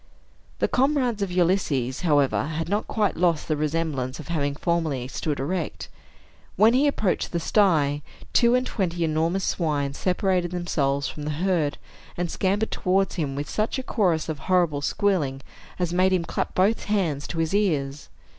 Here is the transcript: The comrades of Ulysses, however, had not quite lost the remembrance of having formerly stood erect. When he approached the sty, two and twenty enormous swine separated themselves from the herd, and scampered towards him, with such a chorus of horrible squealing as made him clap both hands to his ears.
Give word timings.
The 0.57 0.67
comrades 0.67 1.21
of 1.21 1.31
Ulysses, 1.31 2.01
however, 2.01 2.45
had 2.47 2.67
not 2.67 2.87
quite 2.87 3.15
lost 3.17 3.47
the 3.47 3.55
remembrance 3.55 4.19
of 4.19 4.29
having 4.29 4.55
formerly 4.55 5.07
stood 5.07 5.39
erect. 5.39 5.89
When 6.55 6.73
he 6.73 6.87
approached 6.87 7.31
the 7.31 7.39
sty, 7.39 8.01
two 8.33 8.55
and 8.55 8.65
twenty 8.65 9.03
enormous 9.03 9.43
swine 9.43 9.93
separated 9.93 10.49
themselves 10.49 11.07
from 11.07 11.21
the 11.21 11.29
herd, 11.45 11.77
and 12.17 12.31
scampered 12.31 12.71
towards 12.71 13.13
him, 13.13 13.35
with 13.35 13.47
such 13.47 13.77
a 13.77 13.83
chorus 13.83 14.27
of 14.27 14.39
horrible 14.49 14.81
squealing 14.81 15.41
as 15.77 15.93
made 15.93 16.13
him 16.13 16.25
clap 16.25 16.55
both 16.55 16.85
hands 16.85 17.27
to 17.27 17.37
his 17.37 17.53
ears. 17.53 18.09